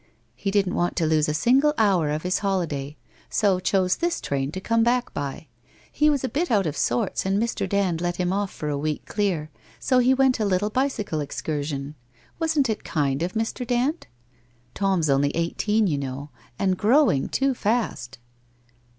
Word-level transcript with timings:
He 0.35 0.49
didn't 0.49 0.73
want 0.73 0.95
to 0.95 1.05
lose 1.05 1.29
a 1.29 1.33
single 1.35 1.75
hour 1.77 2.09
of 2.09 2.23
his 2.23 2.39
holiday, 2.39 2.97
so 3.29 3.59
chose 3.59 3.97
this 3.97 4.19
train 4.19 4.51
to 4.51 4.59
come 4.59 4.81
back 4.81 5.13
by. 5.13 5.45
He 5.91 6.09
was 6.09 6.23
a 6.23 6.27
bit 6.27 6.49
out 6.49 6.65
of 6.65 6.75
sorts 6.75 7.23
and 7.23 7.39
Mr. 7.39 7.69
Dand 7.69 8.01
let 8.01 8.15
him 8.15 8.33
off 8.33 8.49
for 8.49 8.67
the 8.69 8.79
week 8.79 9.05
clear, 9.05 9.51
so 9.79 9.99
he 9.99 10.15
went 10.15 10.39
a 10.39 10.45
little 10.45 10.71
bicycle 10.71 11.19
excursion. 11.19 11.93
Wasn't 12.39 12.67
it 12.67 12.83
kind 12.83 13.21
of 13.21 13.33
Mr. 13.33 13.63
Dand? 13.63 14.07
Tom's 14.73 15.07
only 15.07 15.29
eighteen, 15.35 15.85
you 15.85 15.99
know, 15.99 16.31
and 16.57 16.79
growing 16.79 17.29
too 17.29 17.53
fast 17.53 18.17